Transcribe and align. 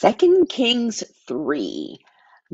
Second 0.00 0.48
Kings 0.50 1.04
3. 1.28 1.98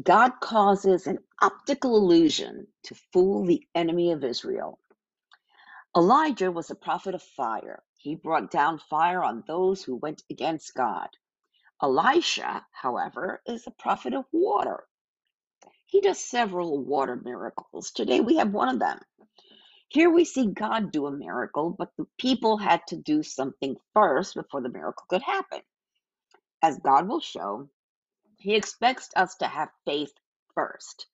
God 0.02 0.32
causes 0.40 1.06
an 1.06 1.18
optical 1.42 1.96
illusion 1.96 2.68
to 2.84 2.96
fool 3.12 3.46
the 3.46 3.64
enemy 3.74 4.12
of 4.12 4.24
Israel. 4.24 4.78
Elijah 5.96 6.52
was 6.52 6.70
a 6.70 6.76
prophet 6.76 7.14
of 7.14 7.22
fire. 7.22 7.82
He 7.98 8.16
brought 8.16 8.50
down 8.50 8.78
fire 8.78 9.22
on 9.24 9.44
those 9.48 9.82
who 9.84 9.96
went 9.96 10.22
against 10.30 10.74
God. 10.74 11.08
Elisha, 11.82 12.66
however, 12.72 13.42
is 13.46 13.66
a 13.66 13.72
prophet 13.72 14.14
of 14.14 14.26
water. 14.32 14.84
He 15.86 16.00
does 16.02 16.20
several 16.20 16.84
water 16.84 17.16
miracles. 17.24 17.92
Today 17.92 18.20
we 18.20 18.36
have 18.36 18.52
one 18.52 18.70
of 18.70 18.80
them. 18.80 19.00
Here 19.90 20.10
we 20.10 20.24
see 20.24 20.48
God 20.48 20.92
do 20.92 21.06
a 21.06 21.12
miracle, 21.12 21.70
but 21.78 21.90
the 21.98 22.06
people 22.18 22.58
had 22.58 22.82
to 22.88 22.96
do 22.96 23.22
something 23.22 23.76
first 23.94 24.34
before 24.36 24.62
the 24.62 24.70
miracle 24.70 25.04
could 25.08 25.22
happen. 25.22 25.60
As 26.64 26.78
God 26.78 27.08
will 27.08 27.20
show, 27.20 27.68
He 28.38 28.54
expects 28.56 29.10
us 29.16 29.36
to 29.36 29.46
have 29.48 29.70
faith 29.86 30.12
first. 30.54 31.06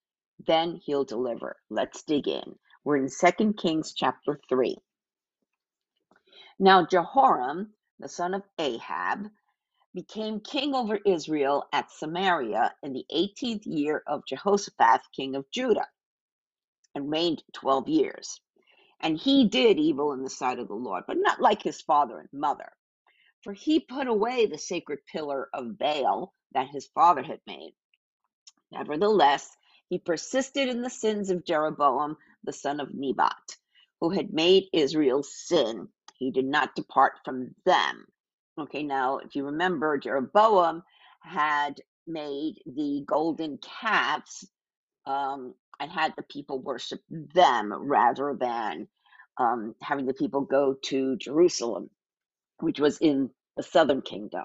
Then 0.47 0.77
He'll 0.85 1.05
deliver. 1.05 1.57
Let's 1.71 2.03
dig 2.05 2.29
in. 2.29 2.57
We're 2.85 2.99
in 2.99 3.09
2 3.11 3.55
Kings 3.55 3.95
chapter 3.97 4.41
3. 4.49 4.77
Now 6.61 6.87
Jehoram, 6.87 7.75
the 8.01 8.09
son 8.09 8.35
of 8.35 8.43
Ahab, 8.59 9.29
became 9.95 10.41
king 10.41 10.75
over 10.75 10.99
Israel 11.07 11.65
at 11.73 11.91
Samaria 11.93 12.75
in 12.83 12.93
the 12.95 13.07
18th 13.15 13.63
year 13.67 14.03
of 14.07 14.27
Jehoshaphat, 14.27 15.03
king 15.17 15.37
of 15.37 15.51
Judah, 15.53 15.89
and 16.95 17.11
reigned 17.11 17.43
12 17.55 17.89
years. 17.89 18.41
And 19.01 19.19
he 19.19 19.49
did 19.49 19.79
evil 19.79 20.13
in 20.13 20.23
the 20.25 20.31
sight 20.31 20.59
of 20.59 20.69
the 20.69 20.75
Lord, 20.75 21.05
but 21.07 21.19
not 21.19 21.41
like 21.41 21.63
his 21.63 21.83
father 21.83 22.21
and 22.21 22.29
mother. 22.33 22.73
For 23.45 23.53
he 23.55 23.81
put 23.81 24.09
away 24.09 24.47
the 24.47 24.59
sacred 24.59 25.01
pillar 25.07 25.49
of 25.55 25.79
Baal 25.79 26.35
that 26.53 26.69
his 26.69 26.89
father 26.89 27.23
had 27.23 27.41
made. 27.47 27.75
Nevertheless, 28.73 29.51
he 29.89 29.99
persisted 29.99 30.69
in 30.69 30.83
the 30.83 30.91
sins 30.91 31.31
of 31.31 31.47
Jeroboam, 31.47 32.19
the 32.45 32.53
son 32.55 32.81
of 32.81 32.95
Nebat, 32.95 33.57
who 34.01 34.11
had 34.11 34.33
made 34.35 34.69
Israel 34.75 35.25
sin. 35.25 35.89
He 36.19 36.33
did 36.33 36.47
not 36.47 36.77
depart 36.77 37.15
from 37.25 37.55
them. 37.67 38.07
Okay, 38.61 38.85
now, 38.85 39.19
if 39.19 39.37
you 39.37 39.47
remember, 39.47 39.99
Jeroboam 39.99 40.85
had 41.23 41.81
made 42.07 42.57
the 42.67 43.05
golden 43.07 43.59
calves 43.59 44.51
um, 45.07 45.55
and 45.81 45.91
had 45.91 46.15
the 46.17 46.23
people 46.25 46.61
worship 46.61 47.01
them 47.11 47.73
rather 47.73 48.37
than 48.39 48.89
um, 49.39 49.75
having 49.83 50.07
the 50.07 50.15
people 50.15 50.43
go 50.43 50.75
to 50.85 51.17
Jerusalem 51.17 51.91
which 52.63 52.81
was 52.81 52.99
in 52.99 53.31
the 53.57 53.63
southern 53.65 54.03
kingdom. 54.03 54.45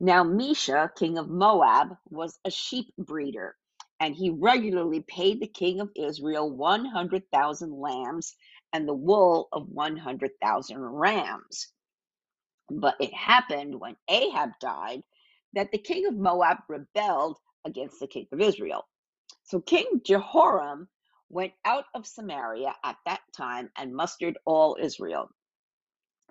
Now, 0.00 0.24
Mesha, 0.24 0.94
king 0.96 1.18
of 1.18 1.28
Moab, 1.30 1.96
was 2.10 2.38
a 2.44 2.50
sheep 2.50 2.92
breeder, 2.98 3.56
and 4.00 4.14
he 4.14 4.30
regularly 4.30 5.00
paid 5.00 5.40
the 5.40 5.46
king 5.46 5.80
of 5.80 5.90
Israel 5.96 6.50
100,000 6.50 7.72
lambs 7.80 8.36
and 8.74 8.86
the 8.86 8.94
wool 8.94 9.48
of 9.52 9.68
100,000 9.68 10.78
rams. 10.80 11.68
But 12.70 12.96
it 13.00 13.14
happened 13.14 13.80
when 13.80 13.96
Ahab 14.08 14.52
died 14.60 15.02
that 15.54 15.72
the 15.72 15.78
king 15.78 16.06
of 16.06 16.16
Moab 16.16 16.58
rebelled 16.68 17.38
against 17.64 18.00
the 18.00 18.08
king 18.08 18.28
of 18.32 18.40
Israel. 18.40 18.86
So 19.44 19.60
King 19.60 20.02
Jehoram 20.04 20.88
went 21.30 21.54
out 21.64 21.86
of 21.94 22.06
Samaria 22.06 22.74
at 22.84 22.96
that 23.06 23.20
time 23.36 23.70
and 23.76 23.94
mustered 23.94 24.38
all 24.46 24.76
Israel. 24.80 25.30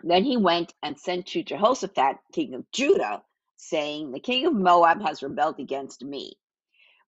Then 0.01 0.23
he 0.23 0.37
went 0.37 0.73
and 0.81 0.97
sent 0.97 1.27
to 1.27 1.43
Jehoshaphat, 1.43 2.17
king 2.33 2.53
of 2.53 2.69
Judah, 2.71 3.23
saying, 3.57 4.11
The 4.11 4.19
king 4.19 4.45
of 4.45 4.53
Moab 4.53 5.01
has 5.01 5.21
rebelled 5.23 5.59
against 5.59 6.03
me. 6.03 6.33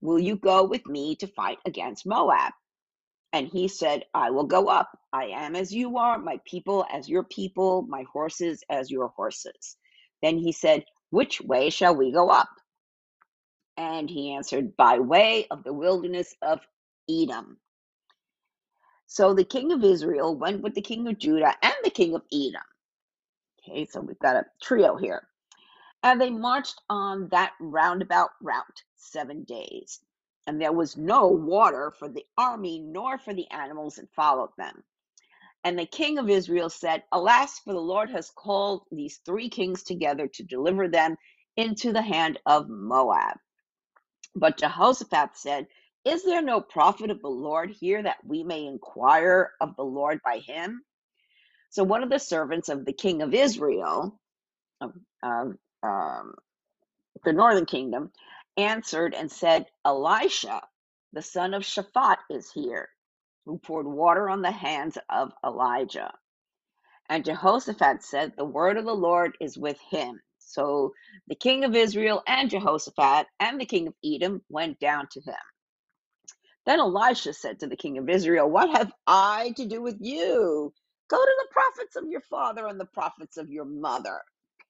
Will 0.01 0.19
you 0.19 0.35
go 0.35 0.65
with 0.65 0.85
me 0.87 1.15
to 1.17 1.27
fight 1.27 1.59
against 1.65 2.05
Moab? 2.05 2.53
And 3.33 3.47
he 3.47 3.67
said, 3.67 4.05
I 4.13 4.31
will 4.31 4.45
go 4.45 4.67
up. 4.67 4.89
I 5.13 5.25
am 5.25 5.55
as 5.55 5.73
you 5.73 5.97
are, 5.97 6.17
my 6.17 6.39
people 6.45 6.85
as 6.91 7.09
your 7.09 7.23
people, 7.23 7.83
my 7.83 8.03
horses 8.11 8.63
as 8.69 8.91
your 8.91 9.09
horses. 9.09 9.77
Then 10.21 10.37
he 10.37 10.51
said, 10.51 10.85
Which 11.11 11.41
way 11.41 11.69
shall 11.69 11.95
we 11.95 12.11
go 12.11 12.29
up? 12.29 12.49
And 13.77 14.09
he 14.09 14.33
answered, 14.33 14.77
By 14.77 14.99
way 14.99 15.47
of 15.51 15.63
the 15.63 15.73
wilderness 15.73 16.35
of 16.41 16.61
Edom. 17.09 17.57
So 19.07 19.33
the 19.33 19.45
king 19.45 19.71
of 19.73 19.83
Israel 19.83 20.35
went 20.35 20.61
with 20.61 20.75
the 20.75 20.81
king 20.81 21.07
of 21.07 21.19
Judah 21.19 21.55
and 21.61 21.75
the 21.83 21.91
king 21.91 22.15
of 22.15 22.23
Edom. 22.33 22.61
Okay, 23.67 23.85
so 23.85 24.01
we've 24.01 24.19
got 24.19 24.37
a 24.37 24.45
trio 24.61 24.97
here. 24.97 25.27
And 26.03 26.21
they 26.21 26.29
marched 26.29 26.81
on 26.89 27.29
that 27.31 27.53
roundabout 27.59 28.31
route 28.41 28.83
seven 28.97 29.43
days. 29.43 29.99
And 30.47 30.61
there 30.61 30.73
was 30.73 30.97
no 30.97 31.27
water 31.27 31.93
for 31.97 32.09
the 32.09 32.25
army 32.37 32.79
nor 32.79 33.17
for 33.17 33.33
the 33.33 33.49
animals 33.51 33.95
that 33.95 34.09
followed 34.15 34.51
them. 34.57 34.83
And 35.63 35.79
the 35.79 35.87
king 35.87 36.19
of 36.19 36.29
Israel 36.29 36.69
said, 36.71 37.03
Alas, 37.13 37.59
for 37.59 37.73
the 37.73 37.79
Lord 37.81 38.09
has 38.11 38.31
called 38.31 38.83
these 38.91 39.19
three 39.25 39.49
kings 39.49 39.83
together 39.83 40.27
to 40.29 40.43
deliver 40.43 40.89
them 40.89 41.17
into 41.57 41.93
the 41.93 42.03
hand 42.03 42.39
of 42.47 42.69
Moab. 42.69 43.37
But 44.35 44.57
Jehoshaphat 44.59 45.31
said, 45.37 45.67
Is 46.05 46.23
there 46.23 46.41
no 46.41 46.61
prophet 46.61 47.11
of 47.11 47.21
the 47.21 47.29
Lord 47.29 47.71
here 47.71 48.03
that 48.03 48.17
we 48.25 48.43
may 48.43 48.65
inquire 48.65 49.51
of 49.61 49.75
the 49.75 49.83
Lord 49.85 50.21
by 50.23 50.39
him? 50.39 50.83
So 51.75 51.83
one 51.85 52.03
of 52.03 52.11
the 52.11 52.19
servants 52.19 52.69
of 52.69 52.85
the 52.85 52.93
king 52.93 53.23
of 53.23 53.35
Israel, 53.35 54.19
of, 54.81 54.93
of 55.23 55.53
um, 55.83 56.35
the 57.25 57.33
northern 57.33 57.65
kingdom, 57.67 58.11
answered 58.57 59.13
and 59.15 59.31
said, 59.31 59.67
Elisha, 59.85 60.61
the 61.13 61.23
son 61.23 61.53
of 61.53 61.63
Shaphat, 61.63 62.17
is 62.29 62.51
here, 62.51 62.89
who 63.45 63.59
poured 63.59 63.87
water 63.87 64.29
on 64.29 64.41
the 64.43 64.51
hands 64.51 64.97
of 65.09 65.33
Elijah. 65.45 66.13
And 67.09 67.25
Jehoshaphat 67.25 68.03
said, 68.03 68.33
The 68.37 68.45
word 68.45 68.77
of 68.77 68.85
the 68.85 68.93
Lord 68.95 69.37
is 69.41 69.57
with 69.57 69.79
him. 69.91 70.21
So 70.39 70.93
the 71.27 71.35
king 71.35 71.63
of 71.65 71.75
Israel 71.75 72.23
and 72.27 72.49
Jehoshaphat 72.49 73.27
and 73.39 73.59
the 73.61 73.65
king 73.65 73.87
of 73.87 73.95
Edom 74.05 74.41
went 74.49 74.79
down 74.79 75.07
to 75.11 75.21
him. 75.21 75.35
Then 76.65 76.79
Elisha 76.79 77.33
said 77.33 77.59
to 77.61 77.67
the 77.67 77.77
king 77.77 77.97
of 77.97 78.09
Israel, 78.09 78.49
What 78.49 78.71
have 78.77 78.91
I 79.07 79.53
to 79.57 79.67
do 79.67 79.81
with 79.81 79.97
you? 80.01 80.73
Go 81.09 81.17
to 81.17 81.33
the 81.39 81.47
prophets 81.53 81.95
of 81.97 82.09
your 82.09 82.21
father 82.21 82.67
and 82.67 82.79
the 82.79 82.85
prophets 82.85 83.37
of 83.37 83.49
your 83.51 83.65
mother. 83.65 84.21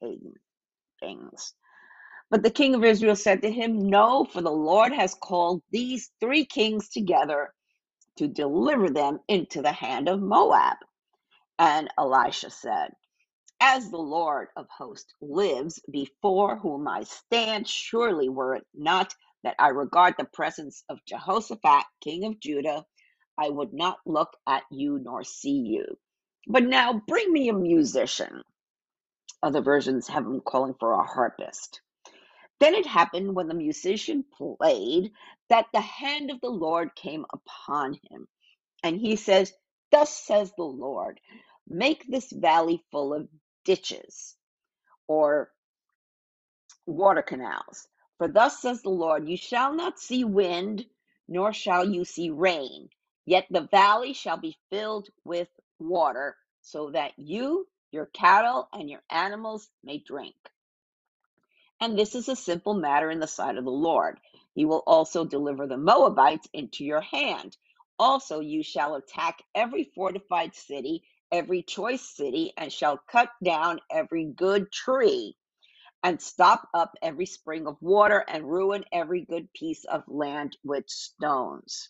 Pagan 0.02 0.34
things. 1.02 1.54
But 2.32 2.44
the 2.44 2.52
king 2.52 2.76
of 2.76 2.84
Israel 2.86 3.16
said 3.16 3.44
to 3.44 3.52
him, 3.52 3.90
No, 3.90 4.26
for 4.26 4.42
the 4.42 4.52
Lord 4.52 4.94
has 4.94 5.16
called 5.16 5.64
these 5.72 6.12
three 6.22 6.46
kings 6.46 6.90
together 6.90 7.54
to 8.18 8.28
deliver 8.28 8.90
them 8.90 9.20
into 9.30 9.62
the 9.62 9.74
hand 9.74 10.10
of 10.10 10.22
Moab. 10.22 10.78
And 11.60 11.90
Elisha 12.00 12.52
said, 12.52 12.92
As 13.62 13.90
the 13.92 13.98
Lord 13.98 14.50
of 14.58 14.68
hosts 14.76 15.14
lives, 15.22 15.82
before 15.92 16.58
whom 16.58 16.88
I 16.88 17.04
stand, 17.04 17.68
surely 17.68 18.30
were 18.30 18.56
it 18.56 18.66
not 18.76 19.16
that 19.44 19.56
I 19.60 19.70
regard 19.70 20.16
the 20.18 20.26
presence 20.26 20.84
of 20.90 21.00
Jehoshaphat, 21.08 21.86
king 22.02 22.26
of 22.26 22.40
Judah, 22.40 22.86
I 23.40 23.50
would 23.50 23.74
not 23.74 23.98
look 24.06 24.30
at 24.48 24.64
you 24.72 25.00
nor 25.04 25.24
see 25.24 25.60
you. 25.60 25.86
But 26.48 26.64
now 26.64 27.02
bring 27.08 27.32
me 27.34 27.50
a 27.50 27.54
musician. 27.54 28.44
Other 29.44 29.62
versions 29.62 30.08
have 30.10 30.26
him 30.26 30.42
calling 30.42 30.76
for 30.80 30.94
a 30.94 31.04
harpist. 31.04 31.82
Then 32.60 32.76
it 32.76 32.86
happened 32.88 33.36
when 33.36 33.48
the 33.48 33.56
musician 33.56 34.26
played 34.38 35.12
that 35.50 35.68
the 35.74 35.82
hand 35.82 36.32
of 36.32 36.42
the 36.42 36.50
Lord 36.50 36.96
came 36.96 37.26
upon 37.34 38.00
him. 38.10 38.28
And 38.84 38.98
he 39.00 39.16
says, 39.18 39.54
Thus 39.92 40.12
says 40.14 40.54
the 40.58 40.64
Lord, 40.66 41.20
make 41.68 42.06
this 42.10 42.32
valley 42.32 42.84
full 42.92 43.14
of 43.14 43.30
ditches 43.66 44.36
or 45.08 45.52
water 46.88 47.24
canals. 47.24 47.88
For 48.20 48.30
thus 48.30 48.62
says 48.62 48.84
the 48.84 48.92
Lord, 48.92 49.30
You 49.30 49.38
shall 49.38 49.74
not 49.76 50.00
see 50.00 50.26
wind, 50.26 50.86
nor 51.30 51.54
shall 51.54 51.90
you 51.90 52.06
see 52.06 52.32
rain, 52.32 52.90
yet 53.26 53.48
the 53.52 53.68
valley 53.72 54.14
shall 54.14 54.38
be 54.38 54.58
filled 54.72 55.10
with 55.26 55.50
water, 55.80 56.36
so 56.62 56.92
that 56.92 57.13
you, 57.18 57.68
your 57.92 58.07
cattle, 58.07 58.69
and 58.74 58.89
your 58.89 59.04
animals 59.10 59.69
may 59.83 60.00
drink. 60.00 60.36
And 61.81 61.98
this 61.98 62.16
is 62.16 62.30
a 62.30 62.36
simple 62.36 62.74
matter 62.74 63.12
in 63.12 63.19
the 63.19 63.27
sight 63.27 63.57
of 63.57 63.66
the 63.66 63.72
Lord. 63.72 64.19
He 64.54 64.66
will 64.66 64.83
also 64.88 65.25
deliver 65.25 65.68
the 65.68 65.77
Moabites 65.77 66.48
into 66.54 66.86
your 66.86 67.01
hand. 67.01 67.57
Also, 68.00 68.39
you 68.39 68.63
shall 68.63 68.95
attack 68.95 69.44
every 69.54 69.92
fortified 69.95 70.56
city, 70.56 71.04
every 71.31 71.62
choice 71.63 72.01
city, 72.01 72.54
and 72.57 72.72
shall 72.72 72.98
cut 73.12 73.30
down 73.44 73.80
every 73.92 74.25
good 74.25 74.72
tree, 74.72 75.36
and 76.04 76.22
stop 76.22 76.68
up 76.74 76.94
every 77.01 77.25
spring 77.25 77.68
of 77.68 77.77
water, 77.81 78.24
and 78.27 78.50
ruin 78.50 78.86
every 78.92 79.22
good 79.25 79.51
piece 79.54 79.86
of 79.86 80.04
land 80.07 80.57
with 80.63 80.89
stones. 80.89 81.89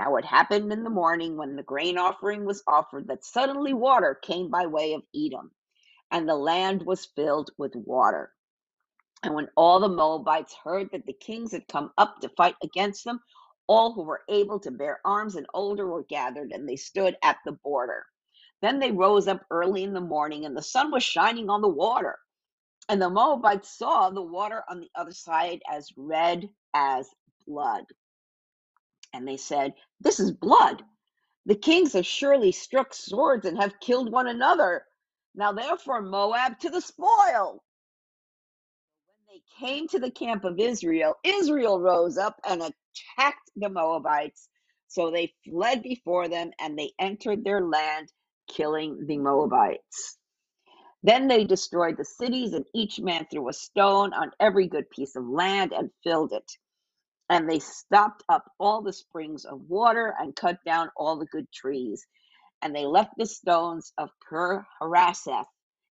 Now 0.00 0.16
it 0.16 0.24
happened 0.24 0.72
in 0.72 0.82
the 0.82 0.90
morning 0.90 1.36
when 1.36 1.56
the 1.56 1.62
grain 1.62 1.98
offering 1.98 2.46
was 2.46 2.62
offered 2.66 3.08
that 3.08 3.22
suddenly 3.22 3.74
water 3.74 4.14
came 4.14 4.48
by 4.50 4.66
way 4.66 4.94
of 4.94 5.02
Edom, 5.14 5.50
and 6.10 6.26
the 6.26 6.36
land 6.36 6.86
was 6.86 7.04
filled 7.04 7.50
with 7.58 7.76
water. 7.76 8.32
And 9.22 9.34
when 9.34 9.50
all 9.58 9.78
the 9.78 9.90
Moabites 9.90 10.56
heard 10.64 10.88
that 10.92 11.04
the 11.04 11.12
kings 11.12 11.52
had 11.52 11.68
come 11.68 11.92
up 11.98 12.20
to 12.22 12.30
fight 12.30 12.56
against 12.64 13.04
them, 13.04 13.20
all 13.68 13.92
who 13.92 14.02
were 14.04 14.22
able 14.30 14.58
to 14.60 14.70
bear 14.70 15.00
arms 15.04 15.36
and 15.36 15.46
older 15.52 15.86
were 15.86 16.04
gathered, 16.04 16.52
and 16.52 16.66
they 16.66 16.76
stood 16.76 17.18
at 17.22 17.36
the 17.44 17.52
border. 17.52 18.06
Then 18.62 18.78
they 18.78 18.92
rose 18.92 19.28
up 19.28 19.44
early 19.50 19.84
in 19.84 19.92
the 19.92 20.00
morning, 20.00 20.46
and 20.46 20.56
the 20.56 20.62
sun 20.62 20.90
was 20.90 21.04
shining 21.04 21.50
on 21.50 21.60
the 21.60 21.68
water. 21.68 22.18
And 22.88 23.02
the 23.02 23.10
Moabites 23.10 23.76
saw 23.76 24.10
the 24.10 24.22
water 24.22 24.64
on 24.70 24.80
the 24.80 24.90
other 24.94 25.12
side 25.12 25.60
as 25.70 25.92
red 25.98 26.48
as 26.72 27.10
blood. 27.46 27.84
And 29.12 29.28
they 29.28 29.36
said, 29.36 29.74
This 30.00 30.20
is 30.20 30.32
blood. 30.32 30.82
The 31.46 31.56
kings 31.56 31.94
have 31.94 32.06
surely 32.06 32.52
struck 32.52 32.94
swords 32.94 33.46
and 33.46 33.58
have 33.58 33.80
killed 33.80 34.12
one 34.12 34.28
another. 34.28 34.84
Now, 35.34 35.52
therefore, 35.52 36.02
Moab 36.02 36.60
to 36.60 36.70
the 36.70 36.80
spoil 36.82 37.60
When 39.08 39.36
they 39.36 39.42
came 39.66 39.88
to 39.88 40.00
the 40.00 40.10
camp 40.12 40.44
of 40.44 40.60
Israel, 40.60 41.16
Israel 41.24 41.80
rose 41.80 42.18
up 42.18 42.40
and 42.48 42.62
attacked 42.62 43.50
the 43.56 43.70
Moabites. 43.70 44.48
So 44.88 45.10
they 45.10 45.34
fled 45.48 45.82
before 45.82 46.28
them 46.28 46.52
and 46.60 46.78
they 46.78 46.92
entered 47.00 47.44
their 47.44 47.62
land, 47.62 48.12
killing 48.48 49.06
the 49.06 49.18
Moabites. 49.18 50.18
Then 51.02 51.28
they 51.28 51.44
destroyed 51.44 51.96
the 51.98 52.04
cities, 52.04 52.54
and 52.54 52.66
each 52.74 53.00
man 53.00 53.26
threw 53.30 53.48
a 53.48 53.54
stone 53.54 54.12
on 54.14 54.32
every 54.40 54.68
good 54.68 54.90
piece 54.90 55.16
of 55.16 55.26
land 55.28 55.72
and 55.72 55.90
filled 56.04 56.32
it. 56.32 56.50
And 57.30 57.48
they 57.48 57.60
stopped 57.60 58.24
up 58.28 58.50
all 58.58 58.82
the 58.82 58.92
springs 58.92 59.46
of 59.46 59.62
water 59.70 60.14
and 60.20 60.36
cut 60.36 60.58
down 60.66 60.90
all 60.96 61.16
the 61.16 61.26
good 61.26 61.50
trees. 61.52 62.06
And 62.62 62.76
they 62.76 62.84
left 62.84 63.12
the 63.16 63.26
stones 63.26 63.92
of 63.98 64.10
Kir 64.28 64.66
Haraseth 64.80 65.46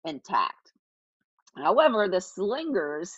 intact. 0.05 0.73
However, 1.57 2.09
the 2.09 2.21
slingers 2.21 3.13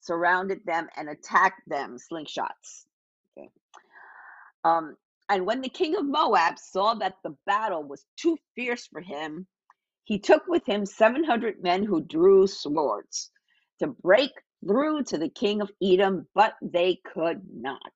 surrounded 0.00 0.64
them 0.66 0.88
and 0.96 1.08
attacked 1.08 1.62
them, 1.68 1.98
slingshots. 1.98 2.86
Okay. 3.36 3.50
Um, 4.64 4.96
and 5.28 5.46
when 5.46 5.62
the 5.62 5.68
king 5.68 5.96
of 5.96 6.06
Moab 6.06 6.58
saw 6.58 6.94
that 6.94 7.16
the 7.24 7.36
battle 7.46 7.82
was 7.82 8.06
too 8.16 8.38
fierce 8.54 8.86
for 8.86 9.00
him, 9.00 9.46
he 10.04 10.20
took 10.20 10.46
with 10.46 10.64
him 10.66 10.86
700 10.86 11.62
men 11.62 11.82
who 11.82 12.00
drew 12.02 12.46
swords 12.46 13.30
to 13.80 13.88
break 13.88 14.30
through 14.64 15.04
to 15.04 15.18
the 15.18 15.28
king 15.28 15.60
of 15.60 15.70
Edom, 15.82 16.26
but 16.34 16.54
they 16.62 17.00
could 17.14 17.42
not. 17.52 17.92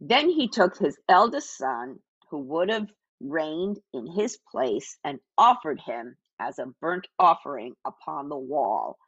Then 0.00 0.28
he 0.30 0.48
took 0.48 0.76
his 0.78 0.98
eldest 1.08 1.56
son, 1.56 2.00
who 2.30 2.38
would 2.40 2.68
have 2.70 2.88
reigned 3.20 3.78
in 3.94 4.06
his 4.06 4.38
place, 4.50 4.98
and 5.04 5.20
offered 5.38 5.80
him 5.80 6.16
as 6.40 6.58
a 6.58 6.66
burnt 6.80 7.06
offering 7.18 7.74
upon 7.86 8.28
the 8.28 8.38
wall. 8.38 8.98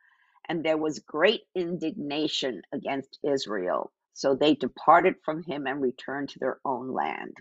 And 0.49 0.64
there 0.64 0.78
was 0.78 1.00
great 1.00 1.43
indignation 1.54 2.62
against 2.72 3.19
Israel. 3.25 3.93
So 4.14 4.34
they 4.37 4.54
departed 4.54 5.16
from 5.25 5.43
him 5.44 5.66
and 5.66 5.82
returned 5.82 6.31
to 6.31 6.38
their 6.40 6.60
own 6.64 6.93
land. 6.93 7.37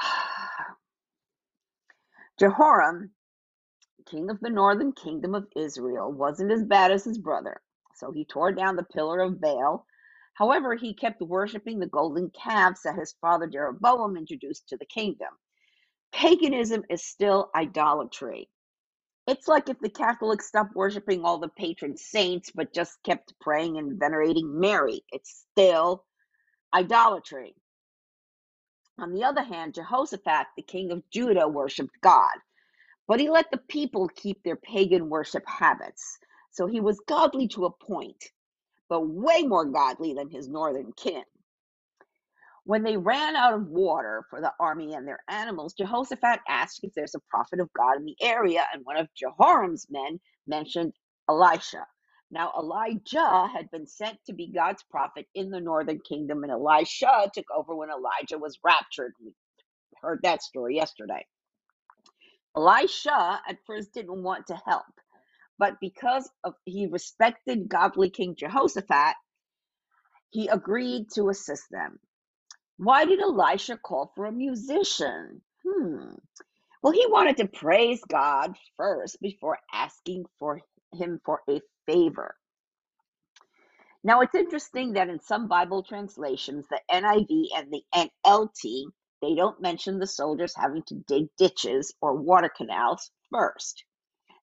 Jehoram, 2.40 3.12
king 4.06 4.30
of 4.30 4.40
the 4.40 4.50
northern 4.50 4.92
kingdom 4.92 5.34
of 5.34 5.46
Israel, 5.56 6.12
wasn't 6.12 6.52
as 6.52 6.64
bad 6.64 6.92
as 6.92 7.04
his 7.04 7.18
brother. 7.18 7.60
So 7.96 8.12
he 8.12 8.24
tore 8.24 8.52
down 8.52 8.76
the 8.76 8.84
pillar 8.84 9.20
of 9.20 9.40
Baal. 9.40 9.86
However, 10.34 10.74
he 10.76 10.94
kept 10.94 11.22
worshiping 11.22 11.78
the 11.80 11.86
golden 11.86 12.30
calves 12.30 12.82
that 12.84 12.96
his 12.98 13.14
father 13.20 13.46
Jeroboam 13.46 14.16
introduced 14.16 14.68
to 14.68 14.76
the 14.76 14.86
kingdom. 14.86 15.30
Paganism 16.12 16.84
is 16.90 17.04
still 17.04 17.50
idolatry. 17.54 18.48
It's 19.26 19.48
like 19.48 19.68
if 19.68 19.78
the 19.80 19.90
Catholics 19.90 20.48
stopped 20.48 20.76
worshiping 20.76 21.24
all 21.24 21.38
the 21.38 21.48
patron 21.48 21.96
saints 21.96 22.50
but 22.54 22.74
just 22.74 23.02
kept 23.04 23.34
praying 23.40 23.78
and 23.78 23.98
venerating 23.98 24.60
Mary. 24.60 25.02
It's 25.12 25.44
still 25.52 26.04
idolatry. 26.74 27.54
On 28.98 29.12
the 29.12 29.24
other 29.24 29.42
hand, 29.42 29.74
Jehoshaphat, 29.74 30.48
the 30.56 30.62
king 30.62 30.90
of 30.92 31.02
Judah, 31.10 31.48
worshiped 31.48 32.00
God, 32.02 32.36
but 33.08 33.20
he 33.20 33.30
let 33.30 33.50
the 33.52 33.58
people 33.68 34.08
keep 34.16 34.42
their 34.44 34.56
pagan 34.56 35.10
worship 35.10 35.44
habits. 35.46 36.18
So 36.52 36.66
he 36.66 36.80
was 36.80 37.00
godly 37.08 37.48
to 37.50 37.66
a 37.66 37.70
point, 37.72 38.24
but 38.88 39.08
way 39.08 39.44
more 39.44 39.66
godly 39.66 40.14
than 40.14 40.30
his 40.30 40.48
northern 40.48 40.92
kin. 40.96 41.24
When 42.64 42.84
they 42.84 42.96
ran 42.96 43.36
out 43.36 43.54
of 43.54 43.68
water 43.68 44.24
for 44.30 44.40
the 44.40 44.52
army 44.60 44.94
and 44.94 45.08
their 45.08 45.20
animals, 45.28 45.74
Jehoshaphat 45.74 46.40
asked 46.48 46.80
if 46.84 46.92
there's 46.94 47.14
a 47.16 47.20
prophet 47.30 47.60
of 47.60 47.70
God 47.76 47.96
in 47.98 48.06
the 48.06 48.16
area, 48.22 48.64
and 48.72 48.84
one 48.84 48.98
of 48.98 49.08
Jehoram's 49.16 49.88
men 49.90 50.20
mentioned 50.46 50.94
Elisha. 51.28 51.86
Now, 52.30 52.52
Elijah 52.58 53.48
had 53.48 53.70
been 53.72 53.86
sent 53.88 54.18
to 54.26 54.34
be 54.34 54.52
God's 54.52 54.84
prophet 54.90 55.26
in 55.34 55.50
the 55.50 55.60
northern 55.60 56.00
kingdom, 56.08 56.44
and 56.44 56.52
Elisha 56.52 57.30
took 57.34 57.46
over 57.56 57.74
when 57.76 57.90
Elijah 57.90 58.38
was 58.38 58.58
raptured. 58.64 59.14
We 59.24 59.32
heard 60.02 60.20
that 60.24 60.42
story 60.42 60.76
yesterday. 60.76 61.26
Elisha 62.56 63.40
at 63.48 63.58
first 63.66 63.94
didn't 63.94 64.22
want 64.22 64.48
to 64.48 64.60
help, 64.66 64.86
but 65.58 65.80
because 65.80 66.30
of, 66.44 66.54
he 66.64 66.86
respected 66.86 67.68
godly 67.68 68.10
King 68.10 68.36
Jehoshaphat, 68.36 69.16
he 70.30 70.48
agreed 70.48 71.06
to 71.14 71.28
assist 71.30 71.64
them. 71.70 71.98
Why 72.78 73.04
did 73.06 73.20
Elisha 73.20 73.78
call 73.78 74.12
for 74.16 74.26
a 74.26 74.32
musician? 74.32 75.42
Hmm. 75.66 76.14
Well, 76.82 76.92
he 76.92 77.06
wanted 77.08 77.38
to 77.38 77.48
praise 77.48 78.00
God 78.08 78.56
first 78.76 79.20
before 79.20 79.58
asking 79.72 80.26
for 80.38 80.60
him 80.94 81.20
for 81.24 81.42
a 81.50 81.60
favor. 81.86 82.36
Now, 84.04 84.20
it's 84.20 84.34
interesting 84.34 84.94
that 84.94 85.08
in 85.08 85.20
some 85.20 85.48
Bible 85.48 85.82
translations, 85.82 86.66
the 86.70 86.80
NIV 86.90 87.46
and 87.56 87.72
the 87.72 87.82
NLT, 88.26 88.84
they 89.22 89.34
don't 89.34 89.60
mention 89.60 89.98
the 89.98 90.06
soldiers 90.06 90.54
having 90.56 90.82
to 90.88 90.94
dig 91.08 91.26
ditches 91.38 91.94
or 92.00 92.16
water 92.16 92.50
canals 92.54 93.10
first. 93.32 93.84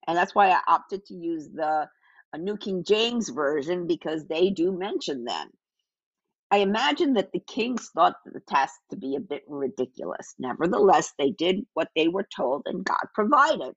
And 0.08 0.18
that's 0.18 0.36
why 0.36 0.50
I 0.50 0.60
opted 0.68 1.06
to 1.06 1.14
use 1.14 1.50
the 1.54 1.88
uh, 2.34 2.38
New 2.38 2.58
King 2.58 2.84
James 2.84 3.30
Version 3.30 3.88
because 3.88 4.26
they 4.28 4.50
do 4.50 4.72
mention 4.72 5.26
them. 5.26 5.50
I 6.52 6.58
imagine 6.58 7.14
that 7.14 7.32
the 7.32 7.40
kings 7.40 7.90
thought 7.96 8.16
the 8.26 8.40
task 8.42 8.76
to 8.92 8.96
be 8.98 9.16
a 9.16 9.20
bit 9.20 9.44
ridiculous. 9.48 10.36
Nevertheless, 10.38 11.14
they 11.18 11.32
did 11.32 11.66
what 11.74 11.90
they 11.96 12.08
were 12.08 12.28
told 12.36 12.64
and 12.66 12.86
God 12.86 13.06
provided. 13.16 13.74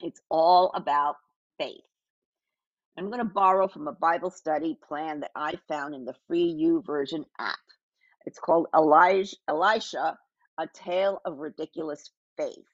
It's 0.00 0.20
all 0.30 0.70
about 0.74 1.16
faith. 1.58 1.82
I'm 2.96 3.06
going 3.06 3.18
to 3.18 3.24
borrow 3.24 3.66
from 3.66 3.88
a 3.88 3.92
Bible 3.92 4.30
study 4.30 4.78
plan 4.86 5.20
that 5.20 5.32
I 5.34 5.54
found 5.68 5.94
in 5.94 6.04
the 6.04 6.14
free 6.28 6.54
YouVersion 6.54 7.24
app. 7.40 7.58
It's 8.24 8.38
called 8.38 8.66
Elijah, 8.74 9.36
Elisha, 9.48 10.18
A 10.58 10.68
Tale 10.74 11.20
of 11.24 11.38
Ridiculous 11.38 12.10
Faith. 12.36 12.66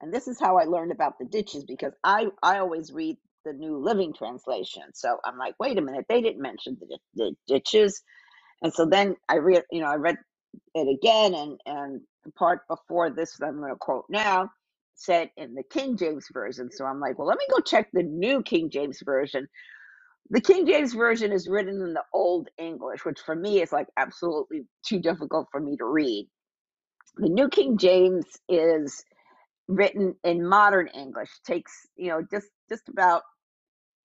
And 0.00 0.12
this 0.12 0.28
is 0.28 0.40
how 0.40 0.58
I 0.58 0.64
learned 0.64 0.92
about 0.92 1.18
the 1.18 1.24
ditches 1.26 1.64
because 1.64 1.92
I, 2.04 2.26
I 2.42 2.58
always 2.58 2.92
read 2.92 3.16
the 3.44 3.52
New 3.52 3.78
Living 3.78 4.12
Translation. 4.12 4.84
So 4.94 5.18
I'm 5.24 5.38
like, 5.38 5.54
wait 5.60 5.78
a 5.78 5.82
minute, 5.82 6.06
they 6.08 6.20
didn't 6.22 6.42
mention 6.42 6.76
the, 6.80 6.98
the 7.14 7.36
ditches. 7.46 8.02
And 8.62 8.72
so 8.72 8.86
then 8.86 9.16
I 9.28 9.36
read, 9.38 9.64
you 9.70 9.80
know, 9.80 9.88
I 9.88 9.96
read 9.96 10.16
it 10.74 10.88
again, 10.88 11.34
and 11.34 11.60
and 11.66 12.00
the 12.24 12.32
part 12.32 12.60
before 12.68 13.10
this 13.10 13.36
that 13.38 13.46
I'm 13.46 13.58
going 13.58 13.70
to 13.72 13.76
quote 13.78 14.06
now 14.08 14.50
said 14.94 15.30
in 15.36 15.54
the 15.54 15.62
King 15.64 15.96
James 15.96 16.26
version. 16.32 16.70
So 16.72 16.84
I'm 16.84 17.00
like, 17.00 17.18
well, 17.18 17.28
let 17.28 17.38
me 17.38 17.46
go 17.50 17.60
check 17.60 17.88
the 17.92 18.02
New 18.02 18.42
King 18.42 18.70
James 18.70 19.00
version. 19.04 19.48
The 20.30 20.40
King 20.40 20.66
James 20.66 20.94
version 20.94 21.32
is 21.32 21.48
written 21.48 21.82
in 21.82 21.94
the 21.94 22.04
Old 22.12 22.48
English, 22.58 23.04
which 23.04 23.20
for 23.20 23.36
me 23.36 23.62
is 23.62 23.72
like 23.72 23.88
absolutely 23.96 24.62
too 24.86 25.00
difficult 25.00 25.48
for 25.52 25.60
me 25.60 25.76
to 25.76 25.84
read. 25.84 26.28
The 27.18 27.30
New 27.30 27.48
King 27.48 27.78
James 27.78 28.26
is 28.48 29.04
written 29.68 30.14
in 30.24 30.46
modern 30.46 30.88
English. 30.88 31.30
Takes 31.46 31.72
you 31.96 32.08
know 32.08 32.22
just 32.30 32.48
just 32.68 32.88
about 32.88 33.22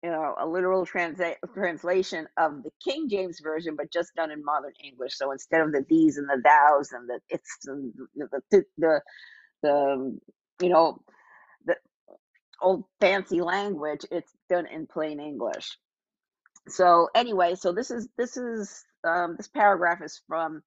you 0.03 0.11
know 0.11 0.35
a 0.39 0.47
literal 0.47 0.85
transa- 0.85 1.37
translation 1.53 2.27
of 2.37 2.63
the 2.63 2.71
King 2.83 3.09
James 3.09 3.39
version, 3.41 3.75
but 3.77 3.91
just 3.93 4.15
done 4.15 4.31
in 4.31 4.43
modern 4.45 4.73
English. 4.83 5.17
So 5.17 5.31
instead 5.31 5.61
of 5.61 5.71
the 5.73 5.85
these 5.89 6.17
and 6.17 6.29
the 6.29 6.41
thous 6.45 6.91
and 6.93 7.09
the 7.09 7.19
it's 7.29 7.57
the 7.65 7.93
the 8.15 8.41
the, 8.51 8.63
the, 8.79 9.01
the 9.63 10.19
you 10.61 10.69
know 10.69 10.99
the 11.65 11.75
old 12.61 12.85
fancy 13.01 13.41
language, 13.41 14.05
it's 14.11 14.31
done 14.49 14.67
in 14.67 14.87
plain 14.87 15.19
English. 15.19 15.77
So 16.67 17.09
anyway, 17.15 17.55
so 17.55 17.73
this 17.73 17.91
is 17.91 18.07
this 18.17 18.37
is 18.37 18.83
um, 19.07 19.35
this 19.37 19.47
paragraph 19.47 20.01
is 20.03 20.21
from 20.27 20.63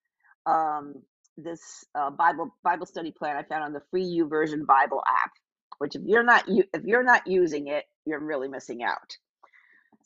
um, 0.46 0.94
this 1.36 1.60
uh, 1.94 2.10
Bible 2.10 2.54
Bible 2.62 2.86
study 2.86 3.12
plan 3.12 3.36
I 3.36 3.42
found 3.42 3.64
on 3.64 3.72
the 3.72 3.82
free 3.90 4.04
YouVersion 4.04 4.66
Bible 4.66 5.02
app. 5.06 5.32
Which 5.78 5.94
if 5.94 6.02
you're 6.04 6.24
not 6.24 6.48
you 6.48 6.64
if 6.74 6.84
you're 6.84 7.02
not 7.04 7.26
using 7.26 7.68
it, 7.68 7.84
you're 8.06 8.20
really 8.20 8.48
missing 8.48 8.82
out. 8.82 9.16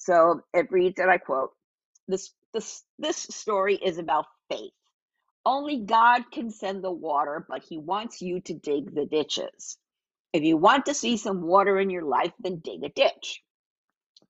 So 0.01 0.41
it 0.55 0.73
reads, 0.73 0.99
and 0.99 1.11
I 1.11 1.19
quote, 1.19 1.51
this, 2.09 2.31
this, 2.55 2.83
this 2.99 3.17
story 3.19 3.77
is 3.77 3.99
about 3.99 4.25
faith. 4.51 4.73
Only 5.45 5.79
God 5.79 6.31
can 6.33 6.51
send 6.51 6.83
the 6.83 6.91
water, 6.91 7.45
but 7.49 7.63
He 7.63 7.79
wants 7.79 8.23
you 8.23 8.41
to 8.41 8.55
dig 8.55 8.95
the 8.95 9.05
ditches. 9.05 9.77
If 10.33 10.43
you 10.43 10.57
want 10.57 10.87
to 10.87 10.95
see 10.95 11.17
some 11.19 11.43
water 11.43 11.79
in 11.79 11.91
your 11.91 12.05
life, 12.05 12.33
then 12.41 12.63
dig 12.65 12.83
a 12.83 12.89
ditch. 12.89 13.43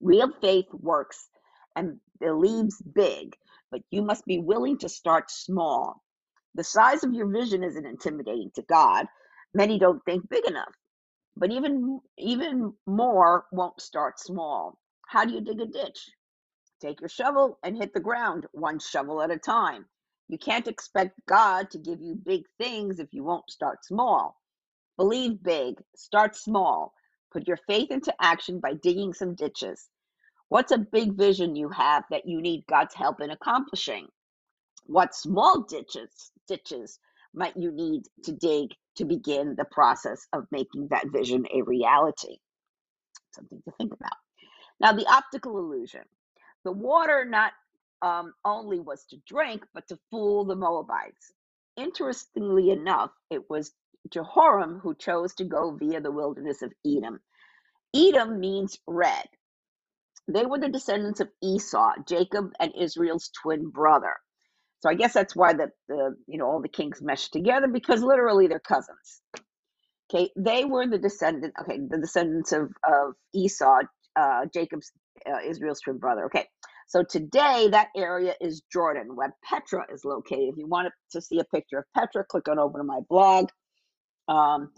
Real 0.00 0.33
faith 0.40 0.67
works 0.73 1.29
and 1.76 1.98
believes 2.20 2.82
big, 2.82 3.36
but 3.70 3.82
you 3.90 4.02
must 4.02 4.24
be 4.26 4.38
willing 4.38 4.78
to 4.78 4.88
start 4.88 5.30
small. 5.30 6.02
The 6.54 6.64
size 6.64 7.04
of 7.04 7.14
your 7.14 7.28
vision 7.28 7.64
isn't 7.64 7.86
intimidating 7.86 8.50
to 8.56 8.62
God. 8.62 9.06
Many 9.54 9.78
don't 9.78 10.04
think 10.04 10.28
big 10.28 10.46
enough, 10.46 10.74
but 11.36 11.50
even 11.52 12.00
even 12.18 12.74
more 12.86 13.46
won't 13.52 13.80
start 13.80 14.18
small. 14.20 14.78
How 15.08 15.24
do 15.24 15.32
you 15.32 15.40
dig 15.40 15.60
a 15.60 15.66
ditch? 15.66 16.10
Take 16.80 17.00
your 17.00 17.08
shovel 17.08 17.58
and 17.62 17.76
hit 17.76 17.94
the 17.94 18.00
ground 18.00 18.46
one 18.52 18.78
shovel 18.78 19.22
at 19.22 19.30
a 19.30 19.38
time. 19.38 19.86
You 20.28 20.38
can't 20.38 20.68
expect 20.68 21.20
God 21.28 21.70
to 21.70 21.78
give 21.78 22.00
you 22.00 22.14
big 22.14 22.44
things 22.58 23.00
if 23.00 23.08
you 23.12 23.24
won't 23.24 23.50
start 23.50 23.84
small. 23.84 24.36
Believe 24.96 25.42
big, 25.42 25.82
start 25.96 26.36
small. 26.36 26.94
Put 27.32 27.48
your 27.48 27.58
faith 27.66 27.90
into 27.90 28.14
action 28.20 28.60
by 28.60 28.74
digging 28.74 29.12
some 29.14 29.34
ditches. 29.34 29.88
What's 30.50 30.73
a 30.73 30.78
big 30.78 31.14
vision 31.14 31.57
you 31.57 31.69
have 31.71 32.04
that 32.11 32.26
you 32.26 32.42
need 32.42 32.66
God's 32.69 32.95
help 32.95 33.21
in 33.21 33.30
accomplishing? 33.30 34.09
What 34.87 35.14
small 35.14 35.62
ditches 35.62 36.33
ditches 36.49 36.99
might 37.33 37.57
you 37.57 37.71
need 37.71 38.02
to 38.25 38.33
dig 38.33 38.71
to 38.97 39.04
begin 39.04 39.54
the 39.57 39.64
process 39.64 40.26
of 40.33 40.49
making 40.50 40.88
that 40.90 41.07
vision 41.12 41.47
a 41.54 41.62
reality? 41.62 42.38
Something 43.33 43.62
to 43.64 43.73
think 43.78 43.92
about. 43.95 44.19
Now, 44.80 44.92
the 44.92 45.07
optical 45.07 45.59
illusion. 45.59 46.02
The 46.64 46.73
water 46.73 47.25
not 47.25 47.52
um, 48.02 48.35
only 48.45 48.80
was 48.80 49.04
to 49.11 49.19
drink, 49.28 49.64
but 49.73 49.87
to 49.88 49.99
fool 50.11 50.45
the 50.45 50.57
Moabites. 50.57 51.33
Interestingly 51.76 52.71
enough, 52.71 53.12
it 53.30 53.49
was 53.49 53.73
Jehoram 54.11 54.80
who 54.80 54.97
chose 54.97 55.33
to 55.35 55.45
go 55.45 55.76
via 55.76 56.00
the 56.00 56.11
wilderness 56.11 56.62
of 56.62 56.73
Edom. 56.85 57.21
Edom 57.95 58.40
means 58.40 58.78
red. 58.88 59.26
They 60.28 60.46
were 60.46 60.58
the 60.58 60.68
descendants 60.68 61.20
of 61.20 61.28
Esau, 61.42 61.92
Jacob 62.08 62.52
and 62.60 62.72
Israel's 62.78 63.30
twin 63.42 63.70
brother. 63.70 64.14
So 64.80 64.90
I 64.90 64.94
guess 64.94 65.14
that's 65.14 65.36
why 65.36 65.54
the, 65.54 65.70
the 65.88 66.16
you 66.28 66.38
know 66.38 66.46
all 66.46 66.62
the 66.62 66.68
kings 66.68 67.02
meshed 67.02 67.32
together 67.32 67.68
because 67.68 68.02
literally 68.02 68.48
they're 68.48 68.60
cousins. 68.60 69.22
Okay, 70.12 70.30
they 70.36 70.64
were 70.64 70.86
the 70.88 70.98
descendant. 70.98 71.54
Okay, 71.62 71.78
the 71.88 71.98
descendants 71.98 72.52
of 72.52 72.70
of 72.86 73.14
Esau, 73.34 73.80
uh, 74.16 74.46
Jacob's 74.54 74.92
uh, 75.28 75.38
Israel's 75.46 75.80
twin 75.80 75.98
brother. 75.98 76.26
Okay, 76.26 76.46
so 76.88 77.04
today 77.04 77.68
that 77.72 77.88
area 77.96 78.34
is 78.40 78.62
Jordan, 78.72 79.16
where 79.16 79.34
Petra 79.44 79.86
is 79.92 80.04
located. 80.04 80.50
If 80.50 80.58
you 80.58 80.68
wanted 80.68 80.92
to 81.12 81.22
see 81.22 81.40
a 81.40 81.44
picture 81.44 81.78
of 81.80 81.84
Petra, 81.96 82.24
click 82.24 82.48
on 82.48 82.58
over 82.58 82.78
to 82.78 82.84
my 82.84 83.00
blog. 83.10 83.48
Um, 84.28 84.70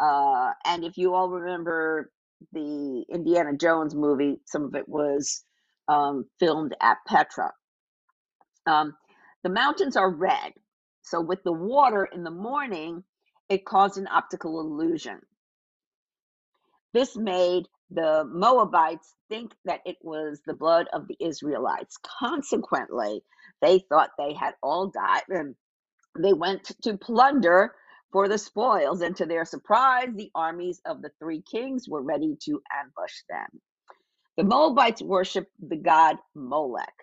uh, 0.00 0.52
and 0.66 0.84
if 0.84 0.98
you 0.98 1.14
all 1.14 1.30
remember 1.30 2.10
the 2.52 3.04
Indiana 3.10 3.56
Jones 3.56 3.94
movie, 3.94 4.40
some 4.46 4.64
of 4.64 4.74
it 4.74 4.88
was 4.88 5.44
um, 5.88 6.26
filmed 6.40 6.74
at 6.80 6.98
Petra. 7.06 7.52
Um, 8.66 8.94
the 9.42 9.50
mountains 9.50 9.96
are 9.96 10.10
red, 10.10 10.52
so 11.02 11.20
with 11.20 11.42
the 11.44 11.52
water 11.52 12.04
in 12.06 12.24
the 12.24 12.30
morning, 12.30 13.04
it 13.48 13.66
caused 13.66 13.98
an 13.98 14.08
optical 14.08 14.60
illusion. 14.60 15.20
This 16.94 17.16
made 17.16 17.64
the 17.90 18.24
Moabites 18.26 19.14
think 19.28 19.52
that 19.66 19.80
it 19.86 19.96
was 20.02 20.40
the 20.46 20.54
blood 20.54 20.88
of 20.92 21.08
the 21.08 21.16
Israelites. 21.20 21.98
Consequently, 22.20 23.22
they 23.62 23.80
thought 23.90 24.10
they 24.18 24.34
had 24.34 24.54
all 24.62 24.88
died 24.88 25.22
and 25.28 25.54
they 26.18 26.32
went 26.32 26.72
to 26.82 26.98
plunder 26.98 27.74
for 28.14 28.28
the 28.28 28.38
spoils. 28.38 29.00
And 29.00 29.16
to 29.16 29.26
their 29.26 29.44
surprise, 29.44 30.10
the 30.14 30.30
armies 30.36 30.80
of 30.86 31.02
the 31.02 31.10
three 31.18 31.42
kings 31.42 31.88
were 31.88 32.00
ready 32.00 32.36
to 32.44 32.62
ambush 32.72 33.22
them. 33.28 33.60
The 34.36 34.44
Moabites 34.44 35.02
worshiped 35.02 35.50
the 35.60 35.76
god 35.76 36.18
Molech, 36.32 36.94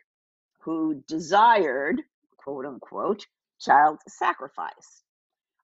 who 0.62 1.04
desired, 1.10 2.02
quote 2.38 2.66
unquote, 2.66 3.28
child 3.60 4.00
sacrifice. 4.08 5.04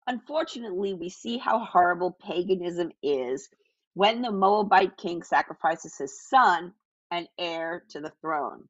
Unfortunately, 0.06 0.94
we 0.94 1.08
see 1.08 1.38
how 1.38 1.60
horrible 1.60 2.18
paganism 2.22 2.92
is 3.02 3.48
when 3.94 4.22
the 4.22 4.32
Moabite 4.32 4.98
king 4.98 5.24
sacrifices 5.24 5.98
his 5.98 6.28
son 6.28 6.74
and 7.10 7.26
heir 7.38 7.84
to 7.92 8.02
the 8.02 8.12
throne. 8.20 8.68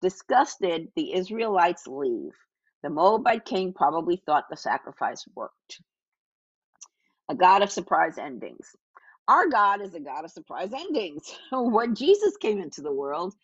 Disgusted, 0.00 0.92
the 0.94 1.12
Israelites 1.12 1.88
leave. 1.88 2.34
The 2.84 2.90
Moabite 2.90 3.44
king 3.44 3.72
probably 3.72 4.22
thought 4.24 4.44
the 4.48 4.56
sacrifice 4.56 5.26
worked. 5.34 5.80
A 7.30 7.36
God 7.36 7.62
of 7.62 7.72
surprise 7.72 8.18
endings. 8.18 8.68
Our 9.28 9.48
God 9.48 9.82
is 9.82 9.94
a 9.94 10.00
God 10.00 10.24
of 10.26 10.32
surprise 10.32 10.72
endings. 10.74 11.24
when 11.52 11.94
Jesus 11.96 12.36
came 12.38 12.60
into 12.60 12.82
the 12.82 12.92
world, 12.92 13.34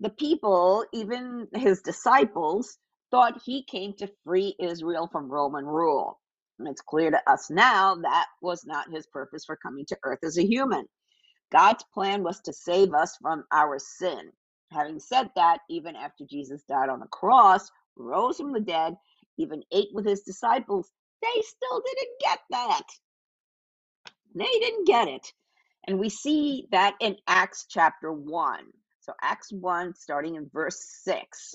the 0.00 0.10
people, 0.10 0.84
even 0.92 1.48
his 1.54 1.82
disciples, 1.82 2.78
thought 3.10 3.42
he 3.44 3.64
came 3.64 3.94
to 3.94 4.10
free 4.24 4.56
Israel 4.60 5.08
from 5.10 5.30
Roman 5.30 5.66
rule. 5.66 6.20
And 6.58 6.68
it's 6.68 6.82
clear 6.82 7.10
to 7.10 7.20
us 7.30 7.50
now 7.50 7.96
that 7.96 8.26
was 8.42 8.64
not 8.66 8.90
his 8.92 9.06
purpose 9.06 9.44
for 9.44 9.56
coming 9.56 9.86
to 9.88 9.98
earth 10.04 10.20
as 10.24 10.38
a 10.38 10.46
human. 10.46 10.86
God's 11.52 11.84
plan 11.94 12.24
was 12.24 12.40
to 12.42 12.52
save 12.52 12.94
us 12.94 13.16
from 13.22 13.44
our 13.52 13.78
sin. 13.80 14.32
Having 14.72 15.00
said 15.00 15.30
that, 15.36 15.60
even 15.70 15.96
after 15.96 16.24
Jesus 16.30 16.62
died 16.68 16.90
on 16.90 17.00
the 17.00 17.06
cross, 17.08 17.70
rose 17.96 18.38
from 18.38 18.52
the 18.52 18.60
dead, 18.60 18.96
even 19.38 19.62
ate 19.72 19.88
with 19.94 20.06
his 20.06 20.22
disciples, 20.22 20.90
they 21.22 21.42
still 21.42 21.82
didn't 21.86 22.20
get 22.20 22.40
that. 22.50 22.82
They 24.34 24.44
didn't 24.60 24.86
get 24.86 25.08
it. 25.08 25.26
And 25.86 25.98
we 25.98 26.08
see 26.10 26.66
that 26.72 26.94
in 27.00 27.16
Acts 27.28 27.66
chapter 27.70 28.12
1. 28.12 28.60
So, 29.00 29.12
Acts 29.22 29.52
1, 29.52 29.94
starting 29.96 30.36
in 30.36 30.50
verse 30.52 30.78
6. 31.04 31.54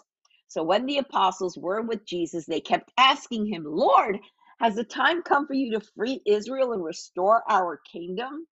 So, 0.49 0.63
when 0.63 0.85
the 0.85 0.99
apostles 0.99 1.57
were 1.57 1.81
with 1.81 2.05
Jesus, 2.05 2.45
they 2.45 2.61
kept 2.61 2.91
asking 2.97 3.47
him, 3.47 3.63
Lord, 3.65 4.19
has 4.59 4.75
the 4.75 4.83
time 4.83 5.23
come 5.23 5.47
for 5.47 5.53
you 5.53 5.73
to 5.79 5.85
free 5.95 6.21
Israel 6.27 6.73
and 6.73 6.83
restore 6.83 7.43
our 7.49 7.79
kingdom? 7.91 8.47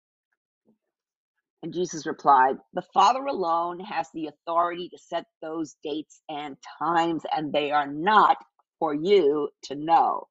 And 1.63 1.73
Jesus 1.73 2.05
replied, 2.07 2.57
The 2.73 2.83
Father 2.93 3.25
alone 3.25 3.79
has 3.81 4.07
the 4.13 4.27
authority 4.27 4.89
to 4.89 4.97
set 4.99 5.25
those 5.41 5.75
dates 5.83 6.21
and 6.29 6.57
times, 6.79 7.23
and 7.35 7.53
they 7.53 7.71
are 7.71 7.87
not 7.87 8.37
for 8.79 8.93
you 8.93 9.49
to 9.63 9.75
know. 9.75 10.27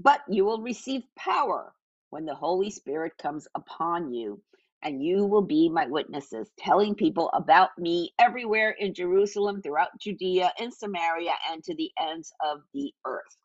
But 0.00 0.20
you 0.30 0.44
will 0.46 0.62
receive 0.62 1.02
power 1.18 1.72
when 2.10 2.24
the 2.26 2.34
Holy 2.34 2.70
Spirit 2.70 3.12
comes 3.20 3.48
upon 3.54 4.12
you, 4.12 4.40
and 4.82 5.02
you 5.02 5.26
will 5.26 5.42
be 5.42 5.68
my 5.68 5.86
witnesses, 5.86 6.50
telling 6.58 6.94
people 6.94 7.30
about 7.34 7.70
me 7.78 8.12
everywhere 8.18 8.70
in 8.78 8.94
Jerusalem, 8.94 9.62
throughout 9.62 9.98
Judea, 10.00 10.52
in 10.60 10.70
Samaria, 10.72 11.32
and 11.50 11.62
to 11.64 11.74
the 11.74 11.90
ends 12.00 12.32
of 12.44 12.60
the 12.74 12.92
earth. 13.06 13.36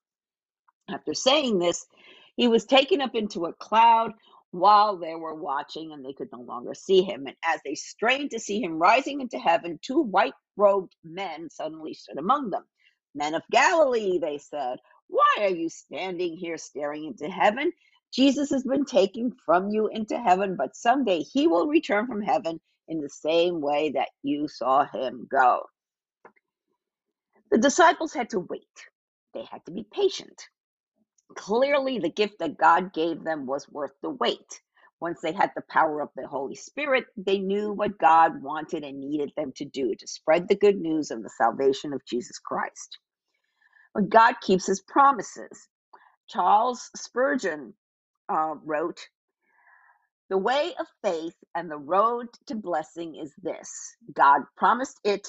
After 0.89 1.13
saying 1.13 1.59
this, 1.59 1.85
he 2.35 2.47
was 2.47 2.65
taken 2.65 3.01
up 3.01 3.15
into 3.15 3.45
a 3.45 3.53
cloud 3.53 4.13
while 4.51 4.97
they 4.97 5.15
were 5.15 5.35
watching, 5.35 5.93
and 5.93 6.05
they 6.05 6.13
could 6.13 6.29
no 6.31 6.41
longer 6.41 6.73
see 6.73 7.01
him. 7.01 7.25
And 7.27 7.35
as 7.45 7.61
they 7.65 7.75
strained 7.75 8.31
to 8.31 8.39
see 8.39 8.61
him 8.61 8.79
rising 8.79 9.21
into 9.21 9.39
heaven, 9.39 9.79
two 9.81 10.01
white 10.01 10.33
robed 10.57 10.95
men 11.03 11.49
suddenly 11.49 11.93
stood 11.93 12.17
among 12.17 12.51
them. 12.51 12.63
Men 13.15 13.33
of 13.35 13.43
Galilee, 13.51 14.19
they 14.19 14.37
said, 14.37 14.77
why 15.07 15.35
are 15.39 15.49
you 15.49 15.69
standing 15.69 16.37
here 16.37 16.57
staring 16.57 17.05
into 17.05 17.29
heaven? 17.29 17.71
Jesus 18.13 18.51
has 18.51 18.63
been 18.63 18.85
taken 18.85 19.33
from 19.45 19.69
you 19.69 19.87
into 19.87 20.19
heaven, 20.19 20.55
but 20.57 20.75
someday 20.75 21.21
he 21.21 21.47
will 21.47 21.67
return 21.67 22.07
from 22.07 22.21
heaven 22.21 22.59
in 22.87 23.01
the 23.01 23.09
same 23.09 23.61
way 23.61 23.91
that 23.91 24.09
you 24.23 24.47
saw 24.47 24.85
him 24.85 25.27
go. 25.31 25.63
The 27.51 27.59
disciples 27.59 28.13
had 28.13 28.31
to 28.31 28.39
wait, 28.39 28.61
they 29.33 29.45
had 29.45 29.65
to 29.65 29.71
be 29.71 29.85
patient. 29.93 30.43
Clearly, 31.35 31.99
the 31.99 32.09
gift 32.11 32.39
that 32.39 32.57
God 32.57 32.93
gave 32.93 33.23
them 33.23 33.45
was 33.47 33.69
worth 33.69 33.93
the 34.01 34.09
wait. 34.11 34.61
Once 35.01 35.19
they 35.21 35.31
had 35.33 35.51
the 35.55 35.63
power 35.69 36.01
of 36.01 36.09
the 36.15 36.27
Holy 36.27 36.55
Spirit, 36.55 37.05
they 37.17 37.39
knew 37.39 37.71
what 37.73 37.97
God 37.99 38.41
wanted 38.43 38.83
and 38.83 38.99
needed 38.99 39.31
them 39.37 39.51
to 39.57 39.65
do 39.65 39.95
to 39.95 40.07
spread 40.07 40.47
the 40.47 40.55
good 40.55 40.77
news 40.79 41.11
of 41.11 41.23
the 41.23 41.29
salvation 41.29 41.93
of 41.93 42.05
Jesus 42.05 42.39
Christ. 42.39 42.99
But 43.95 44.09
God 44.09 44.35
keeps 44.41 44.67
his 44.67 44.81
promises. 44.81 45.69
Charles 46.29 46.89
Spurgeon 46.95 47.73
uh, 48.29 48.55
wrote, 48.65 49.07
The 50.29 50.37
way 50.37 50.73
of 50.79 50.87
faith 51.03 51.35
and 51.55 51.71
the 51.71 51.77
road 51.77 52.27
to 52.47 52.55
blessing 52.55 53.15
is 53.15 53.33
this 53.43 53.71
God 54.13 54.43
promised 54.57 54.99
it, 55.03 55.27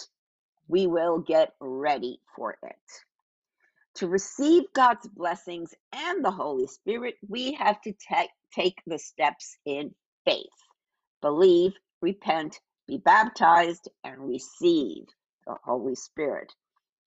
we 0.69 0.87
will 0.87 1.19
get 1.21 1.55
ready 1.61 2.21
for 2.37 2.57
it. 2.63 2.77
To 3.97 4.09
receive 4.09 4.65
God's 4.75 5.09
blessings 5.09 5.75
and 5.93 6.25
the 6.25 6.31
Holy 6.31 6.67
Spirit, 6.69 7.17
we 7.29 7.53
have 7.55 7.81
to 7.83 7.93
take, 7.93 8.31
take 8.55 8.83
the 8.87 8.99
steps 8.99 9.57
in 9.67 9.95
faith 10.25 10.47
believe, 11.23 11.75
repent, 12.03 12.61
be 12.89 12.99
baptized, 12.99 13.91
and 14.05 14.29
receive 14.29 15.07
the 15.47 15.57
Holy 15.65 15.97
Spirit. 15.97 16.55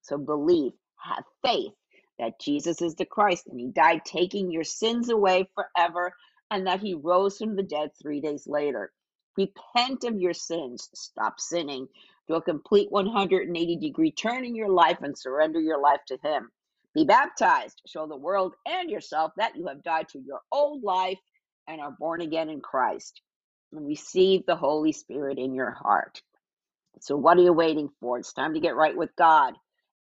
So 0.04 0.18
believe, 0.18 0.74
have 0.98 1.26
faith 1.46 1.74
that 2.20 2.40
Jesus 2.40 2.82
is 2.82 2.96
the 2.96 3.06
Christ 3.06 3.48
and 3.48 3.60
he 3.60 3.68
died 3.68 4.02
taking 4.06 4.52
your 4.52 4.64
sins 4.64 5.10
away 5.10 5.50
forever 5.56 6.14
and 6.52 6.68
that 6.68 6.82
he 6.82 6.94
rose 6.94 7.38
from 7.38 7.56
the 7.56 7.64
dead 7.64 7.92
three 8.02 8.22
days 8.22 8.48
later. 8.48 8.92
Repent 9.38 10.04
of 10.06 10.20
your 10.20 10.34
sins, 10.34 10.90
stop 10.96 11.40
sinning, 11.40 11.88
do 12.28 12.36
a 12.36 12.42
complete 12.42 12.92
180 12.92 13.76
degree 13.78 14.12
turn 14.12 14.46
in 14.46 14.56
your 14.56 14.70
life 14.70 15.00
and 15.02 15.18
surrender 15.18 15.60
your 15.60 15.82
life 15.82 16.02
to 16.08 16.18
him. 16.24 16.50
Be 16.94 17.04
baptized. 17.06 17.82
Show 17.88 18.08
the 18.08 18.16
world 18.18 18.56
and 18.66 18.90
yourself 18.90 19.34
that 19.38 19.56
you 19.56 19.68
have 19.68 19.84
died 19.84 20.08
to 20.10 20.20
your 20.20 20.42
old 20.52 20.84
life 20.84 21.20
and 21.68 21.82
are 21.82 21.96
born 22.00 22.22
again 22.22 22.50
in 22.50 22.62
Christ. 22.62 23.22
And 23.74 23.86
receive 23.88 24.46
the 24.46 24.56
Holy 24.56 24.94
Spirit 24.94 25.38
in 25.38 25.54
your 25.54 25.72
heart. 25.72 26.22
So, 27.02 27.18
what 27.18 27.38
are 27.38 27.42
you 27.42 27.54
waiting 27.54 27.90
for? 28.00 28.20
It's 28.20 28.34
time 28.34 28.54
to 28.54 28.60
get 28.62 28.76
right 28.76 28.96
with 28.96 29.16
God. 29.18 29.56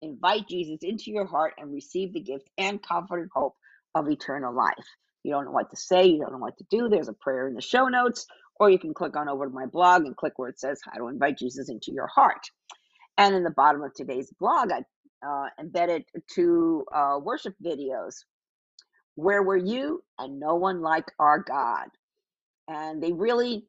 Invite 0.05 0.49
Jesus 0.49 0.81
into 0.83 1.11
your 1.11 1.25
heart 1.27 1.55
and 1.57 1.73
receive 1.73 2.13
the 2.13 2.21
gift 2.21 2.49
and 2.59 2.83
confident 2.83 3.31
hope 3.35 3.55
of 3.95 4.09
eternal 4.11 4.55
life. 4.55 4.87
You 5.23 5.33
don't 5.33 5.47
know 5.47 5.53
what 5.53 5.71
to 5.71 5.77
say, 5.77 6.05
you 6.07 6.19
don't 6.21 6.33
know 6.33 6.39
what 6.39 6.59
to 6.59 6.65
do. 6.71 6.89
There's 6.91 7.09
a 7.09 7.15
prayer 7.15 7.49
in 7.49 7.55
the 7.55 7.63
show 7.63 7.89
notes, 7.89 8.27
or 8.61 8.69
you 8.69 8.79
can 8.79 8.93
click 8.93 9.17
on 9.17 9.31
over 9.31 9.47
to 9.47 9.53
my 9.53 9.65
blog 9.67 10.05
and 10.05 10.15
click 10.15 10.35
where 10.37 10.51
it 10.51 10.61
says 10.61 10.79
how 10.85 10.99
to 10.99 11.09
invite 11.09 11.39
Jesus 11.39 11.71
into 11.71 11.91
your 11.93 12.07
heart. 12.07 12.43
And 13.17 13.35
in 13.35 13.45
the 13.45 13.51
bottom 13.51 13.83
of 13.83 13.95
today's 13.95 14.31
blog, 14.39 14.71
I 14.73 14.83
uh, 15.27 15.49
embedded 15.59 16.05
two 16.31 16.85
uh, 16.95 17.19
worship 17.23 17.55
videos. 17.65 18.17
Where 19.15 19.43
were 19.43 19.57
you? 19.57 20.03
And 20.19 20.39
no 20.39 20.57
one 20.57 20.83
like 20.83 21.07
our 21.19 21.39
God. 21.39 21.87
And 22.69 23.03
they 23.03 23.13
really, 23.13 23.65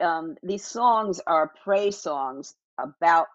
um, 0.00 0.36
these 0.42 0.64
songs 0.64 1.20
are 1.24 1.52
praise 1.62 1.98
songs 1.98 2.54
about 2.80 3.26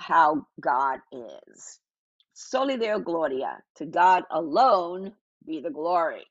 how 0.00 0.46
God 0.60 1.00
is. 1.12 1.78
Soli 2.32 2.78
Deo 2.78 2.98
Gloria. 2.98 3.58
To 3.76 3.84
God 3.84 4.24
alone 4.30 5.12
be 5.46 5.60
the 5.60 5.70
glory. 5.70 6.24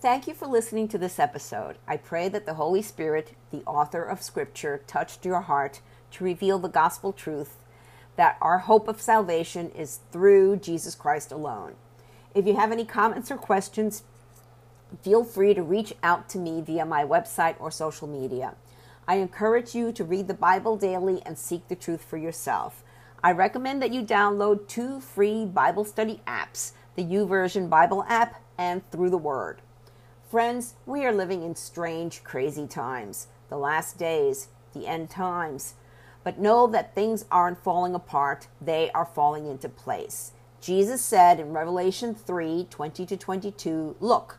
Thank 0.00 0.26
you 0.26 0.34
for 0.34 0.46
listening 0.46 0.88
to 0.88 0.98
this 0.98 1.18
episode. 1.18 1.78
I 1.86 1.96
pray 1.96 2.28
that 2.28 2.46
the 2.46 2.54
Holy 2.54 2.82
Spirit, 2.82 3.34
the 3.50 3.62
author 3.66 4.02
of 4.04 4.22
Scripture, 4.22 4.82
touched 4.86 5.24
your 5.24 5.42
heart 5.42 5.80
to 6.12 6.24
reveal 6.24 6.58
the 6.58 6.68
gospel 6.68 7.12
truth 7.12 7.64
that 8.16 8.36
our 8.40 8.58
hope 8.58 8.88
of 8.88 9.00
salvation 9.00 9.70
is 9.70 10.00
through 10.10 10.56
Jesus 10.56 10.94
Christ 10.94 11.32
alone. 11.32 11.74
If 12.34 12.46
you 12.46 12.56
have 12.56 12.72
any 12.72 12.84
comments 12.84 13.30
or 13.30 13.36
questions, 13.36 14.04
feel 15.00 15.24
free 15.24 15.54
to 15.54 15.62
reach 15.62 15.94
out 16.02 16.28
to 16.30 16.38
me 16.38 16.60
via 16.60 16.84
my 16.84 17.04
website 17.04 17.56
or 17.58 17.70
social 17.70 18.08
media. 18.08 18.54
I 19.06 19.16
encourage 19.16 19.74
you 19.74 19.92
to 19.92 20.04
read 20.04 20.28
the 20.28 20.34
Bible 20.34 20.76
daily 20.76 21.22
and 21.24 21.38
seek 21.38 21.68
the 21.68 21.76
truth 21.76 22.04
for 22.04 22.16
yourself. 22.16 22.84
I 23.22 23.32
recommend 23.32 23.82
that 23.82 23.92
you 23.92 24.02
download 24.02 24.68
two 24.68 25.00
free 25.00 25.44
Bible 25.44 25.84
study 25.84 26.20
apps 26.26 26.72
the 26.94 27.04
YouVersion 27.04 27.70
Bible 27.70 28.04
app 28.06 28.42
and 28.58 28.88
Through 28.90 29.10
the 29.10 29.18
Word. 29.18 29.62
Friends, 30.30 30.74
we 30.86 31.06
are 31.06 31.12
living 31.12 31.42
in 31.42 31.54
strange, 31.54 32.22
crazy 32.22 32.66
times, 32.66 33.28
the 33.48 33.56
last 33.56 33.96
days, 33.96 34.48
the 34.74 34.86
end 34.86 35.08
times. 35.08 35.74
But 36.24 36.38
know 36.38 36.66
that 36.66 36.94
things 36.94 37.24
aren't 37.30 37.62
falling 37.62 37.94
apart, 37.94 38.48
they 38.60 38.90
are 38.92 39.06
falling 39.06 39.46
into 39.46 39.68
place. 39.68 40.32
Jesus 40.60 41.02
said 41.02 41.40
in 41.40 41.52
Revelation 41.52 42.14
3 42.14 42.66
20 42.70 43.06
to 43.06 43.16
22, 43.16 43.96
Look, 44.00 44.38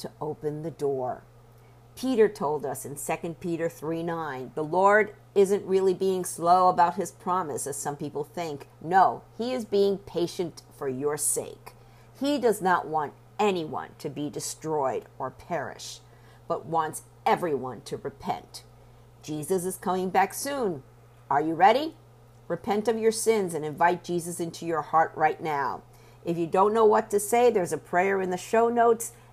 to 0.00 0.10
open 0.20 0.62
the 0.62 0.70
door. 0.70 1.24
Peter 1.96 2.28
told 2.28 2.64
us 2.64 2.84
in 2.84 2.96
2 2.96 3.36
Peter 3.40 3.68
3 3.68 4.02
9, 4.02 4.52
the 4.54 4.64
Lord 4.64 5.14
isn't 5.34 5.64
really 5.64 5.94
being 5.94 6.24
slow 6.24 6.68
about 6.68 6.96
his 6.96 7.12
promise, 7.12 7.66
as 7.66 7.76
some 7.76 7.96
people 7.96 8.24
think. 8.24 8.68
No, 8.80 9.22
he 9.36 9.52
is 9.52 9.64
being 9.64 9.98
patient 9.98 10.62
for 10.76 10.88
your 10.88 11.16
sake. 11.16 11.72
He 12.18 12.38
does 12.38 12.60
not 12.60 12.86
want 12.86 13.12
anyone 13.38 13.90
to 13.98 14.08
be 14.08 14.28
destroyed 14.30 15.04
or 15.18 15.30
perish 15.30 16.00
but 16.50 16.66
wants 16.66 17.02
everyone 17.24 17.80
to 17.82 17.96
repent. 17.96 18.64
Jesus 19.22 19.64
is 19.64 19.76
coming 19.76 20.10
back 20.10 20.34
soon. 20.34 20.82
Are 21.30 21.40
you 21.40 21.54
ready? 21.54 21.94
Repent 22.48 22.88
of 22.88 22.98
your 22.98 23.12
sins 23.12 23.54
and 23.54 23.64
invite 23.64 24.02
Jesus 24.02 24.40
into 24.40 24.66
your 24.66 24.82
heart 24.82 25.12
right 25.14 25.40
now. 25.40 25.82
If 26.24 26.36
you 26.36 26.48
don't 26.48 26.74
know 26.74 26.84
what 26.84 27.08
to 27.10 27.20
say, 27.20 27.48
there's 27.48 27.72
a 27.72 27.78
prayer 27.78 28.20
in 28.20 28.30
the 28.30 28.36
show 28.36 28.68
notes 28.68 29.12